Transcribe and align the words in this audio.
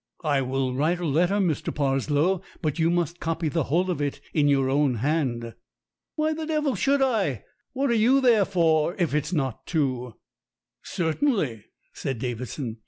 "I 0.23 0.41
will 0.41 0.73
write 0.73 0.97
a 0.99 1.05
letter, 1.05 1.35
Mr. 1.35 1.71
Parslow, 1.71 2.41
but 2.63 2.79
you 2.79 2.89
must 2.89 3.19
copy 3.19 3.49
the 3.49 3.65
whole 3.65 3.91
of 3.91 4.01
it 4.01 4.19
in 4.33 4.47
your 4.47 4.67
own 4.67 4.95
hand." 4.95 5.53
"Why 6.15 6.33
the 6.33 6.47
devil 6.47 6.73
should 6.73 7.03
I? 7.03 7.43
What 7.73 7.91
are 7.91 7.93
you 7.93 8.19
there 8.19 8.45
for 8.45 8.95
if 8.97 9.13
it's 9.13 9.31
not 9.31 9.67
to" 9.67 10.15
"Certainly," 10.95 11.65
said 11.93 12.17
Davidson. 12.17 12.77